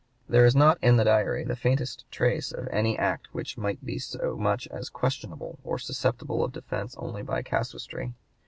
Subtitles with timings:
[0.27, 3.99] There is not in the Diary the faintest trace of any act which might be
[3.99, 8.15] so much as questionable or susceptible of defence only by casuistry.